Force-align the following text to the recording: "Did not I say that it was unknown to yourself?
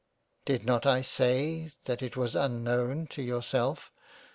"Did 0.47 0.65
not 0.65 0.87
I 0.87 1.03
say 1.03 1.73
that 1.85 2.01
it 2.01 2.17
was 2.17 2.35
unknown 2.35 3.05
to 3.11 3.21
yourself? 3.21 3.91